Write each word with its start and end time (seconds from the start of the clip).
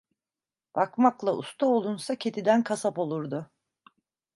Bakmakla 0.79 1.31
usta 1.43 1.65
olunsa 1.75 2.15
kediden 2.25 2.63
kasap 2.71 2.99
olurdu. 3.05 3.45